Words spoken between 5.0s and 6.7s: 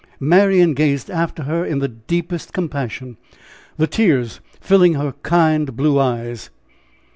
kind blue eyes.